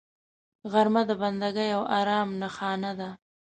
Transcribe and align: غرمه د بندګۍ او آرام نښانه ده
غرمه 0.71 1.01
د 1.09 1.11
بندګۍ 1.21 1.69
او 1.77 1.83
آرام 1.99 2.29
نښانه 2.41 2.91
ده 2.99 3.09